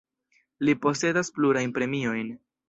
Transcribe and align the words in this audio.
Li 0.69 0.73
posedas 0.85 1.29
plurajn 1.37 1.75
premiojn. 1.77 2.35